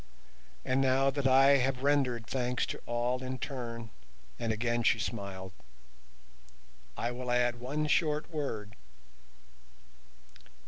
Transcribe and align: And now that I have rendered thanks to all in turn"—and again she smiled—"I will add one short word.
And 0.65 0.81
now 0.81 1.11
that 1.11 1.27
I 1.27 1.57
have 1.57 1.83
rendered 1.83 2.25
thanks 2.25 2.65
to 2.65 2.81
all 2.87 3.21
in 3.21 3.37
turn"—and 3.37 4.51
again 4.51 4.81
she 4.81 4.97
smiled—"I 4.97 7.11
will 7.11 7.29
add 7.29 7.59
one 7.59 7.85
short 7.85 8.31
word. 8.33 8.75